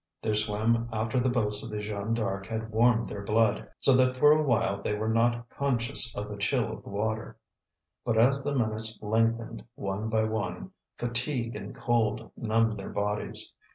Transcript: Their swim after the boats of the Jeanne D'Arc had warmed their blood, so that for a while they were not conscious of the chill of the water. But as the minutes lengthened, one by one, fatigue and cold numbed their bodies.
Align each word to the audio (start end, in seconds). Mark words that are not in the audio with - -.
Their 0.23 0.33
swim 0.33 0.89
after 0.91 1.19
the 1.19 1.29
boats 1.29 1.61
of 1.63 1.69
the 1.69 1.77
Jeanne 1.79 2.15
D'Arc 2.15 2.47
had 2.47 2.71
warmed 2.71 3.05
their 3.05 3.21
blood, 3.23 3.69
so 3.79 3.93
that 3.97 4.17
for 4.17 4.31
a 4.31 4.41
while 4.41 4.81
they 4.81 4.95
were 4.95 5.07
not 5.07 5.47
conscious 5.51 6.11
of 6.15 6.27
the 6.27 6.37
chill 6.37 6.71
of 6.73 6.81
the 6.81 6.89
water. 6.89 7.37
But 8.03 8.17
as 8.17 8.41
the 8.41 8.55
minutes 8.55 8.97
lengthened, 8.99 9.63
one 9.75 10.09
by 10.09 10.23
one, 10.23 10.71
fatigue 10.97 11.55
and 11.55 11.75
cold 11.75 12.31
numbed 12.35 12.79
their 12.79 12.89
bodies. 12.89 13.53